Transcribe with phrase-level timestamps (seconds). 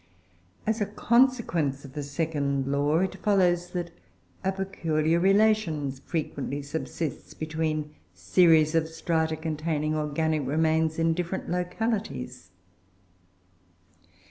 [0.65, 3.91] As a consequence of the second law, it follows that
[4.43, 12.49] a peculiar relation frequently subsists between series of strata containing organic remains, in different localities.